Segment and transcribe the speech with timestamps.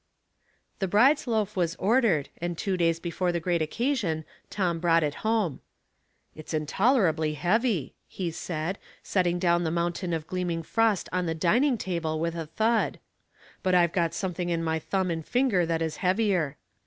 [0.79, 5.13] The bride's loaf was ordered, and two days before the great occasion Tom brought it
[5.21, 5.59] home."
[6.35, 11.77] It's intolerably heavy," he said, setting down the mountian of gleaming frost on the dining
[11.77, 12.97] table with a thud.
[13.63, 16.57] ''But I've got something in my thumb and finger that is heavier."